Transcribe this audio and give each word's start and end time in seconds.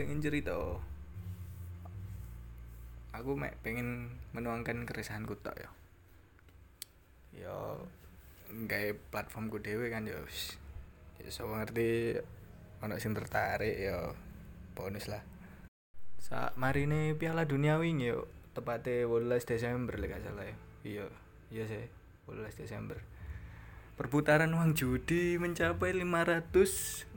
pengen 0.00 0.24
cerita 0.24 0.56
aku 3.12 3.36
mek 3.36 3.60
pengen 3.60 4.16
menuangkan 4.32 4.88
keresahanku 4.88 5.36
tok 5.44 5.60
ya 5.60 5.70
ya 7.36 7.56
gawe 8.50 8.90
platformku 9.12 9.60
dhewe 9.60 9.92
kan 9.92 10.08
ya 10.08 10.16
ya 11.20 11.28
so 11.28 11.44
ngerti 11.52 12.16
ono 12.80 12.96
sing 12.96 13.12
tertarik 13.12 13.76
ya 13.76 14.16
bonus 14.72 15.12
lah. 15.12 15.20
Sak 16.16 16.56
marine 16.56 17.12
piala 17.20 17.44
dunia 17.44 17.76
wingi 17.76 18.08
yo. 18.08 18.24
Tepatnya 18.56 19.06
18 19.06 19.44
Desember 19.46 19.94
lek 20.00 20.16
salah 20.24 20.48
ya 20.48 20.56
iya 20.82 21.06
iya 21.52 21.64
sih 21.68 21.84
18 22.24 22.56
Desember. 22.56 22.98
Perputaran 24.00 24.48
uang 24.56 24.72
judi 24.72 25.36
mencapai 25.36 25.92
545 25.92 27.12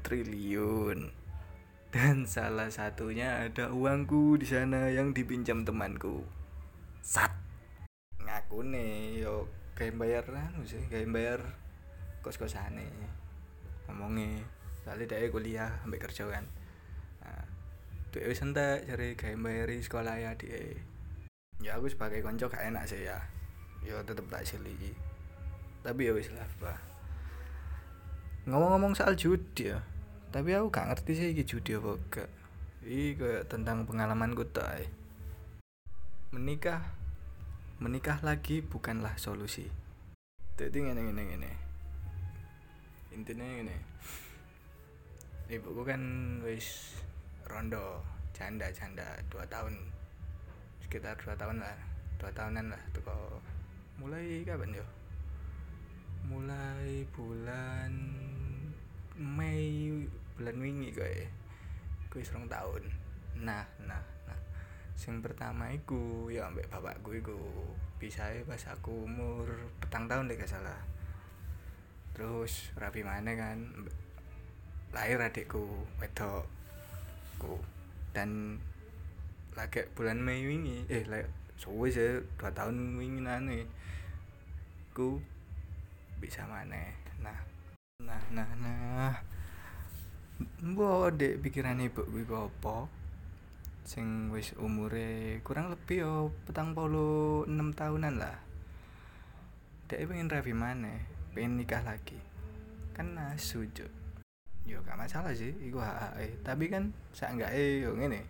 triliun 0.00 1.21
dan 1.92 2.24
salah 2.24 2.72
satunya 2.72 3.44
ada 3.44 3.68
uangku 3.68 4.40
di 4.40 4.48
sana 4.48 4.88
yang 4.88 5.12
dipinjam 5.12 5.68
temanku. 5.68 6.24
Sat. 7.04 7.28
Ngaku 8.16 8.64
nih 8.64 9.20
yo 9.20 9.44
kayak 9.76 10.00
bayar 10.00 10.24
anu 10.32 10.64
sih 10.64 10.80
kayak 10.88 11.12
bayar 11.12 11.40
kos 12.24 12.40
kosane 12.40 12.88
ngomongnya 13.84 14.40
soalnya 14.80 15.20
dia 15.20 15.28
kuliah 15.28 15.68
sampai 15.84 16.00
kerja 16.00 16.24
kan. 16.32 16.44
Nah, 17.20 17.44
dia 18.08 18.24
wis 18.24 18.40
cari 18.40 19.12
kayak 19.12 19.36
bayari 19.36 19.84
sekolah 19.84 20.16
ya 20.16 20.32
dia 20.40 20.80
ya 21.60 21.76
aku 21.76 21.92
sebagai 21.92 22.24
konco 22.24 22.48
gak 22.48 22.72
enak 22.72 22.88
sih 22.88 23.04
ya. 23.04 23.20
Yo 23.84 24.00
tetep 24.00 24.24
tak 24.32 24.48
sili 24.48 24.96
tapi 25.82 26.08
ya 26.08 26.16
wis 26.16 26.30
lah 26.32 26.78
ngomong-ngomong 28.48 28.94
soal 28.96 29.18
judi 29.18 29.70
ya 29.74 29.82
tapi 30.32 30.56
aku 30.56 30.72
gak 30.72 30.88
ngerti 30.88 31.12
sih 31.12 31.28
iki 31.36 31.44
judi 31.44 31.76
apa 31.76 31.92
gak 32.08 32.30
iki 32.88 33.44
tentang 33.52 33.84
pengalamanku 33.84 34.48
ay. 34.64 34.88
menikah 36.32 36.80
menikah 37.76 38.16
lagi 38.24 38.64
bukanlah 38.64 39.12
solusi. 39.20 39.68
Jadi 40.56 40.80
ngene 40.80 41.04
ngene 41.04 41.22
ngene. 41.28 41.52
Intinya 43.12 43.44
ngene. 43.44 43.76
Ibuku 45.52 45.84
kan 45.84 46.00
wis 46.40 46.96
rondo 47.44 48.00
janda 48.32 48.72
janda 48.72 49.04
dua 49.28 49.44
tahun. 49.52 49.76
Sekitar 50.80 51.20
dua 51.20 51.36
tahun 51.36 51.60
lah 51.60 51.76
dua 52.16 52.30
tahunan 52.32 52.72
lah 52.72 52.82
tuh 52.96 53.02
mulai 54.00 54.46
kapan 54.48 54.78
yo? 54.78 54.86
Mulai 56.30 57.04
bulan 57.12 57.92
bulan 60.42 60.58
wingi 60.58 60.90
kowe. 60.90 61.22
Kuwi 62.10 62.26
serong 62.26 62.50
tahun 62.50 62.82
nah 63.38 63.62
nah 63.86 64.02
nah. 64.26 64.38
Sing 64.98 65.22
pertama 65.22 65.70
iku 65.70 66.26
ya 66.28 66.50
ambek 66.50 66.66
bapakku 66.66 67.14
iku 67.14 67.38
bisa 68.02 68.26
pas 68.42 68.66
aku 68.66 69.06
umur 69.06 69.46
petang 69.78 70.10
tahun 70.10 70.26
deh 70.26 70.34
gak 70.34 70.50
salah. 70.50 70.82
Terus 72.18 72.74
rapi 72.74 73.06
mana 73.06 73.38
kan 73.38 73.62
lahir 74.90 75.22
adikku 75.22 75.62
wedok 76.02 76.50
ku. 77.38 77.62
Dan 78.10 78.58
lagi 79.54 79.86
bulan 79.94 80.18
Mei 80.18 80.42
wingi 80.42 80.84
eh 80.90 81.06
like 81.06 81.30
suwe 81.60 81.86
sih 81.92 82.18
dua 82.34 82.50
tahun 82.50 82.98
wingi 82.98 83.22
nane 83.22 83.68
ku 84.90 85.22
bisa 86.18 86.42
mana 86.48 86.82
nah 87.22 87.38
nah 88.02 88.22
nah 88.34 88.48
nah 88.58 89.14
mbok 90.62 91.18
dek 91.18 91.42
pikiran 91.42 91.80
ibu 91.82 92.02
gue 92.06 92.26
apa? 92.26 92.86
Sing 93.82 94.30
wis 94.30 94.54
umure 94.58 95.42
kurang 95.42 95.74
lebih 95.74 96.06
yo 96.06 96.14
petang 96.46 96.72
puluh 96.72 97.48
enam 97.48 97.74
tahunan 97.74 98.20
lah. 98.20 98.38
Dek 99.90 100.06
pengen 100.06 100.30
rapi 100.30 100.54
mana 100.54 100.94
pengen 101.34 101.58
nikah 101.58 101.82
lagi. 101.82 102.18
Kan 102.94 103.18
jo 103.74 103.86
yo 104.62 104.78
gak 104.86 104.94
masalah 104.94 105.34
sih 105.34 105.50
iku 105.58 105.82
hak 105.82 106.46
tapi 106.46 106.70
kan 106.70 106.94
sak 107.10 107.34
enggak 107.34 107.50
eh 107.54 107.82
yo 107.82 107.98
ngene. 107.98 108.22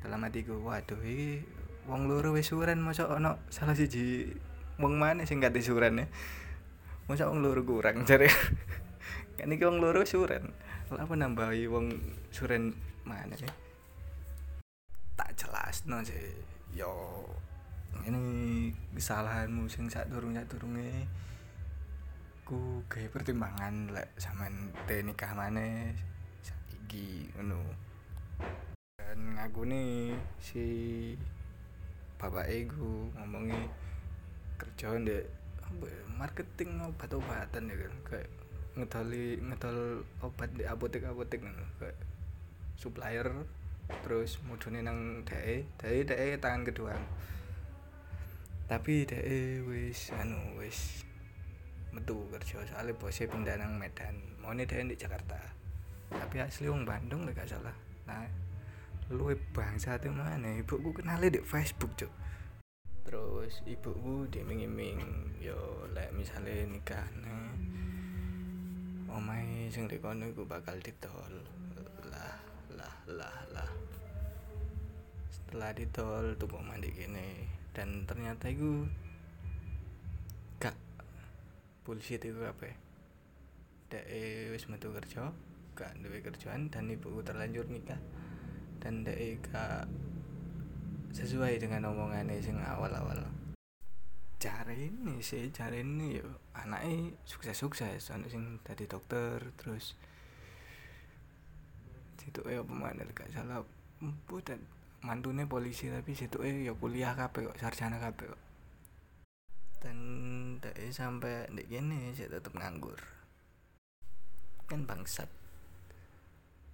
Dalam 0.00 0.24
hatiku 0.24 0.58
waduh 0.64 0.98
iki 1.04 1.44
wong 1.86 2.06
loro 2.06 2.30
wis 2.32 2.46
suren 2.46 2.78
mosok 2.78 3.18
ono 3.18 3.42
salah 3.50 3.74
siji 3.74 4.30
wong 4.78 4.96
mana 4.96 5.26
sing 5.26 5.42
gak 5.42 5.54
disuren 5.54 5.98
ya 5.98 6.06
masa 7.10 7.26
wong 7.26 7.42
loro 7.42 7.60
kurang 7.66 8.06
cari 8.06 8.30
kan 9.38 9.50
iki 9.50 9.64
wong 9.66 9.82
loro 9.82 10.06
suren 10.06 10.54
apa 10.98 11.14
nambahi 11.16 11.68
wong 11.70 11.92
suren 12.28 12.76
mana 13.06 13.32
sih 13.38 13.48
tak 15.16 15.32
jelas 15.36 15.84
no 15.86 16.00
sih. 16.02 16.32
Yo 16.72 16.88
ini 18.08 18.72
kesalahanmu 18.96 19.68
sing 19.68 19.92
sak 19.92 20.08
durung 20.08 20.32
sak 20.32 20.48
durunge 20.48 21.04
ku 22.48 22.80
gawe 22.88 23.06
pertimbangan 23.12 23.92
lek 23.92 24.08
sampean 24.16 24.72
te 24.88 25.04
nikah 25.04 25.36
mana 25.36 25.92
saiki 26.40 27.28
ngono. 27.36 27.60
Dan 28.96 29.36
ngaku 29.36 29.68
nih 29.68 30.16
si 30.40 30.66
bapak 32.16 32.48
ego 32.48 33.12
ngomongnya 33.20 33.60
kerja 34.56 34.96
ndek 34.96 35.28
marketing 36.16 36.80
obat-obatan 36.88 37.68
ya 37.68 37.76
kan. 37.76 37.94
Kayak 38.08 38.30
ngedali 38.78 39.38
ngedal 39.42 40.00
obat 40.24 40.50
di 40.56 40.64
apotek 40.64 41.04
apotek 41.08 41.44
kayak 41.80 41.96
supplier 42.76 43.28
terus 44.06 44.40
mudune 44.48 44.80
nang 44.80 45.22
dae 45.28 45.68
dae 45.76 45.98
dae 46.06 46.40
tangan 46.40 46.62
kedua. 46.64 46.94
Tapi 48.70 49.04
dae 49.04 49.60
wis 49.68 50.12
anu 50.16 50.56
wis 50.56 51.04
metu 51.92 52.24
kerja 52.32 52.64
soalnya 52.64 52.96
bosnya 52.96 53.28
pindah 53.28 53.56
nang 53.60 53.76
Medan. 53.76 54.16
Mau 54.40 54.56
nih 54.56 54.64
dae 54.64 54.88
di 54.88 54.96
Jakarta. 54.96 55.36
Tapi 56.08 56.40
asli 56.40 56.68
wong 56.68 56.88
Bandung 56.88 57.28
gak 57.28 57.48
salah. 57.48 57.76
Nah 58.08 58.24
lu 59.12 59.28
bangsa 59.52 60.00
tuh 60.00 60.08
mana 60.08 60.40
ibuku 60.56 60.88
kenalnya 60.96 61.36
di 61.36 61.40
Facebook 61.44 61.92
cok 62.00 62.12
terus 63.04 63.60
ibuku 63.68 64.24
diiming-iming 64.32 65.02
yo 65.42 65.84
lek 65.92 66.14
misalnya 66.16 66.64
nikah 66.64 67.04
nih 67.20 67.52
omai 69.12 69.68
sing 69.68 69.84
di 69.84 70.00
kono 70.00 70.24
iku 70.24 70.48
bakal 70.48 70.72
ditol 70.80 71.44
lah 72.08 72.36
lah 72.72 72.96
lah 73.04 73.36
lah. 73.52 73.70
Setelah 75.28 75.76
ditol 75.76 76.32
tuh 76.40 76.48
mandi 76.64 76.88
gini 76.88 77.44
dan 77.76 78.08
ternyata 78.08 78.48
iku 78.48 78.88
gak 80.56 80.76
polisi 81.84 82.16
itu 82.16 82.32
apa 82.40 82.72
dek 83.92 84.08
wis 84.56 84.64
metu 84.72 84.88
kerja 84.96 85.28
gak 85.76 85.92
duwe 86.00 86.24
kerjaan 86.24 86.72
dan 86.72 86.88
ibuku 86.88 87.20
terlanjur 87.20 87.68
nikah. 87.68 88.00
Dan 88.80 89.04
dek 89.04 89.44
gak 89.52 89.84
sesuai 91.12 91.60
dengan 91.60 91.92
omongannya 91.92 92.40
sing 92.40 92.56
awal-awal 92.56 93.20
cari 94.42 94.90
ini 94.90 95.22
sih 95.22 95.54
cari 95.54 95.86
ini 95.86 96.18
yo. 96.18 96.26
Anaknya 96.58 97.14
sukses 97.22 97.54
sukses 97.54 98.02
soalnya 98.02 98.26
sing 98.26 98.58
tadi 98.66 98.90
dokter 98.90 99.38
terus 99.54 99.94
situ 102.18 102.42
eh 102.50 102.58
pemain 102.58 102.98
gak 103.14 103.30
salah. 103.30 103.62
Empu 104.02 104.42
dan 104.42 104.58
mantunya 105.06 105.46
polisi 105.46 105.86
tapi 105.86 106.18
situ 106.18 106.42
eh 106.42 106.66
ya 106.66 106.74
kuliah 106.74 107.14
kape 107.14 107.46
kok 107.46 107.58
sarjana 107.62 108.02
kape 108.02 108.34
kok. 108.34 108.42
Dan 109.78 109.98
dari 110.58 110.90
sampai 110.90 111.46
di 111.54 111.62
gini 111.70 112.10
saya 112.10 112.42
tetap 112.42 112.58
nganggur. 112.58 112.98
Kan 114.66 114.90
bangsat. 114.90 115.30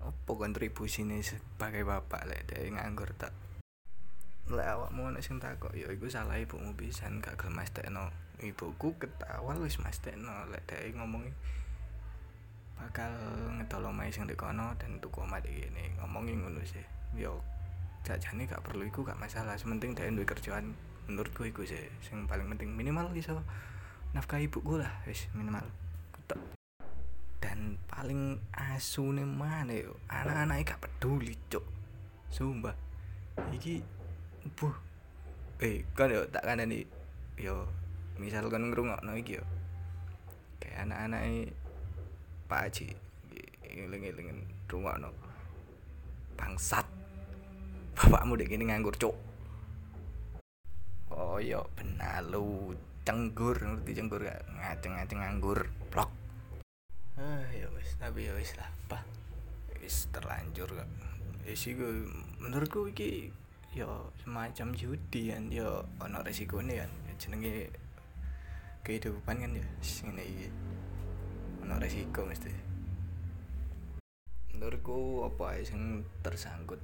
Apa 0.00 0.32
kontribusi 0.32 1.04
nih 1.04 1.20
sebagai 1.20 1.84
bapak 1.84 2.24
lek 2.24 2.48
dari 2.48 2.72
nganggur 2.72 3.12
tak 3.20 3.49
lek 4.54 4.66
awakmu 4.66 5.14
nek 5.14 5.22
sing 5.22 5.38
takok 5.38 5.74
ya 5.74 5.86
iku 5.90 6.10
salah 6.10 6.38
ibumu 6.38 6.74
pisan 6.74 7.22
gak 7.22 7.38
gelem 7.38 7.60
mestekno 7.60 8.10
ibuku 8.40 8.96
ketawa 8.98 9.54
wis 9.60 9.78
mestekno 9.78 10.48
lek 10.50 10.64
dhek 10.66 10.96
ngomongi 10.96 11.30
bakal 12.80 13.12
ngedol 13.60 13.92
omahe 13.92 14.08
sing 14.08 14.24
kono 14.32 14.72
dan 14.80 14.96
tuku 15.04 15.20
omah 15.20 15.44
iki 15.44 15.68
ngomongi 16.00 16.32
ngono 16.40 16.64
sih. 16.64 16.80
Yo 17.12 17.44
jajane 18.08 18.48
gak 18.48 18.64
perlu 18.64 18.88
iku 18.88 19.04
gak 19.04 19.20
masalah. 19.20 19.60
Sementing 19.60 19.92
dhek 19.92 20.08
duwe 20.16 20.24
kerjaan 20.24 20.72
menurutku 21.04 21.44
iku 21.44 21.62
sih 21.68 21.84
sing 22.00 22.24
paling 22.24 22.48
penting. 22.48 22.72
Minimal 22.72 23.12
iso 23.12 23.44
nafkah 24.16 24.40
ibuku 24.40 24.80
lah 24.80 25.04
wis 25.04 25.28
minimal. 25.36 25.68
Ketok. 26.16 26.40
Dan 27.44 27.76
paling 27.84 28.40
asune 28.56 29.28
mana 29.28 29.76
yo 29.76 30.00
anak-anak 30.08 30.64
gak 30.64 30.80
peduli 30.80 31.36
cuk. 31.52 31.64
Sumpah. 32.32 32.74
Iki 33.52 33.99
buh. 34.56 34.76
Eh 35.60 35.84
kan 35.92 36.08
yo 36.08 36.24
tak 36.32 36.48
nih 36.48 36.88
yo 37.36 37.68
misal 38.16 38.48
kan 38.48 38.64
ngrungokno 38.68 39.12
iki 39.20 39.40
yo. 39.40 39.44
Kayak 40.60 40.88
anak-anak 40.88 41.52
Pak 42.48 42.60
Haji 42.68 42.86
eling-eling 43.64 44.44
rungokno 44.66 45.10
bangsat. 46.36 46.88
Bapakmu 47.96 48.40
dek 48.40 48.52
ini 48.52 48.72
nganggur 48.72 48.96
cuk. 48.96 49.16
Koyo 51.10 51.68
benalu 51.76 52.72
cenggur 53.04 53.56
ngerti 53.60 53.92
cenggur 53.98 54.24
gak? 54.24 54.40
Ngaceng 54.56 54.94
ngaceng 54.96 55.20
nganggur 55.20 55.68
blok. 55.92 56.10
Ah 57.20 57.44
ya 57.52 57.68
wis 57.76 57.92
tapi 58.00 58.24
ya 58.24 58.32
wis 58.32 58.56
lah 58.56 58.70
apa 58.88 59.04
wis 59.84 60.08
terlanjur 60.08 60.70
kok. 60.72 60.88
Ya 61.44 61.52
sih 61.52 61.76
gue 61.76 62.08
menurutku 62.40 62.88
iki 62.88 63.28
yo 63.70 64.10
semacam 64.18 64.74
judi 64.74 65.30
kan 65.30 65.46
yo 65.46 65.86
ono 66.02 66.26
resikonya 66.26 66.82
kan 66.82 66.90
jenenge 67.22 67.70
kehidupan 68.82 69.38
kan 69.38 69.54
ya 69.54 69.66
ngene 69.78 70.22
iki. 70.26 70.48
Ono 71.62 71.74
resiko 71.78 72.26
mesti. 72.26 72.50
Menurutku 74.50 75.22
apa 75.22 75.62
sing 75.62 76.02
tersangkut? 76.18 76.82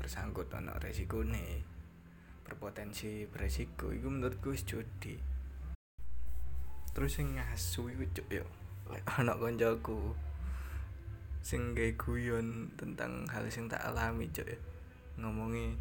Tersangkut 0.00 0.48
ono 0.56 0.72
resiko 0.80 1.20
nih 1.20 1.60
berpotensi 2.48 3.28
beresiko 3.28 3.92
itu 3.92 4.08
menurutku 4.08 4.56
wis 4.56 4.64
judi. 4.64 5.20
Terus 6.96 7.20
sing 7.20 7.36
ngasu 7.36 7.92
iku 7.92 8.04
cuk 8.16 8.28
yo 8.32 8.46
ana 9.20 9.36
koncoku 9.36 10.16
sing 11.44 11.76
guyon 11.76 12.72
tentang 12.80 13.28
hal 13.28 13.44
sing 13.52 13.68
tak 13.68 13.84
alami 13.84 14.32
cuk 14.32 14.48
ya 14.48 14.58
ngomongi 15.16 15.76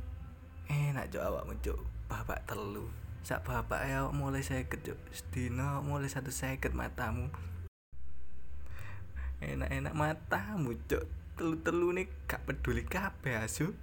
enak 0.71 1.11
cuk 1.11 1.23
awakmu 1.23 1.53
cuk 1.61 1.79
bapak 2.07 2.43
telu. 2.47 2.87
Sak 3.25 3.41
bapak 3.41 3.89
ya 3.89 4.07
mulai 4.13 4.45
seket 4.45 4.85
cuk 4.85 4.99
sedina 5.11 5.81
mulai 5.81 6.07
satu 6.07 6.31
seket 6.31 6.71
matamu. 6.71 7.27
Enak-enak 9.43 9.93
matamu 9.93 10.77
cuk 10.87 11.03
telu-telu 11.35 11.91
nih 11.91 12.07
gak 12.29 12.47
peduli 12.47 12.87
kabeh 12.87 13.43
asu. 13.43 13.75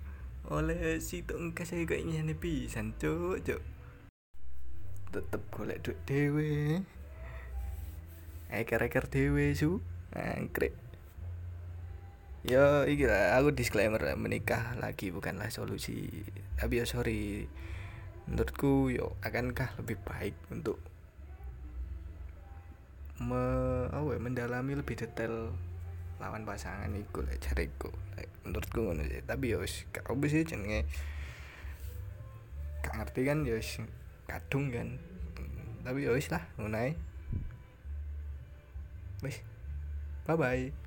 Oleh 0.49 0.99
situ 0.99 1.39
engke 1.39 1.63
saya 1.63 1.87
kok 1.87 2.03
nyane 2.03 2.35
pisan 2.35 2.97
cuk 2.99 3.45
cuk 3.45 3.63
tetep 5.13 5.43
golek 5.53 5.85
duit 5.85 5.99
dhewe. 6.09 6.81
Eker-eker 8.49 9.05
dhewe 9.13 9.53
su. 9.53 9.85
Angkrek 10.13 10.73
ya 12.43 12.83
iki 12.91 13.07
aku 13.07 13.55
disclaimer 13.55 14.03
menikah 14.19 14.75
lagi 14.83 15.15
bukanlah 15.15 15.51
solusi. 15.51 16.27
Tapi 16.59 16.83
ya 16.83 16.85
sorry. 16.87 17.47
Menurutku 18.27 18.91
yo 18.91 19.19
akankah 19.23 19.75
lebih 19.83 19.99
baik 20.07 20.35
untuk 20.55 20.79
me, 23.19 23.39
oh, 23.95 24.15
mendalami 24.19 24.79
lebih 24.79 24.95
detail 24.95 25.51
lawan 26.23 26.47
pasangan 26.47 26.95
iku 26.95 27.27
lek 27.27 27.43
cariku 27.43 27.91
menurutku 28.47 28.79
ngono 28.83 29.03
sih. 29.07 29.23
Tapi 29.23 29.55
ya 29.55 29.59
wis 29.59 29.87
gak 29.91 30.07
opo 30.11 30.27
jenenge. 30.27 30.87
Gak 32.83 32.95
ngerti 32.99 33.21
kan 33.27 33.47
ya 33.47 33.59
wis 33.59 33.83
kadung 34.27 34.71
kan. 34.71 34.99
Tapi 35.83 36.07
ya 36.07 36.15
wis 36.15 36.31
lah 36.31 36.43
ngono 36.59 36.79
wis 39.23 39.39
bye 40.27 40.35
bye 40.35 40.82